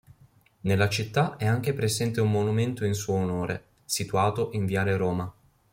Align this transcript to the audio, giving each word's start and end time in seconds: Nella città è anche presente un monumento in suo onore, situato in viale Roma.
Nella 0.61 0.89
città 0.89 1.37
è 1.37 1.45
anche 1.45 1.75
presente 1.75 2.21
un 2.21 2.31
monumento 2.31 2.85
in 2.85 2.95
suo 2.95 3.13
onore, 3.17 3.63
situato 3.85 4.49
in 4.53 4.65
viale 4.65 4.97
Roma. 4.97 5.31